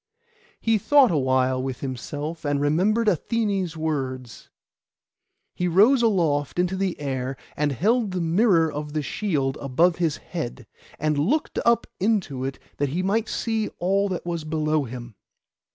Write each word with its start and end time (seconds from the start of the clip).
He 0.59 0.79
thought 0.79 1.11
awhile 1.11 1.61
with 1.61 1.81
himself, 1.81 2.43
and 2.43 2.59
remembered 2.59 3.05
Athené's 3.05 3.77
words. 3.77 4.49
He 5.53 5.67
rose 5.67 6.01
aloft 6.01 6.57
into 6.57 6.75
the 6.75 6.99
air, 6.99 7.37
and 7.55 7.71
held 7.71 8.09
the 8.09 8.19
mirror 8.19 8.71
of 8.71 8.93
the 8.93 9.03
shield 9.03 9.59
above 9.61 9.97
his 9.97 10.17
head, 10.17 10.65
and 10.97 11.19
looked 11.19 11.59
up 11.67 11.85
into 11.99 12.43
it 12.45 12.57
that 12.77 12.89
he 12.89 13.03
might 13.03 13.29
see 13.29 13.69
all 13.77 14.09
that 14.09 14.25
was 14.25 14.43
below 14.43 14.85
him. 14.85 15.13